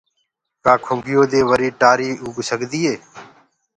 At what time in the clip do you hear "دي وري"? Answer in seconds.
1.31-1.69